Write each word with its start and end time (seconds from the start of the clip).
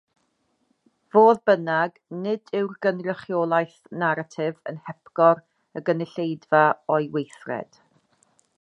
Fodd 1.15 1.41
bynnag, 1.49 1.99
nid 2.23 2.49
yw'r 2.61 2.71
gynrychiolaeth 2.85 3.75
naratif 4.05 4.57
yn 4.73 4.81
hepgor 4.89 5.43
y 5.81 5.85
gynulleidfa 5.91 6.63
o'i 6.97 7.11
weithred. 7.19 7.83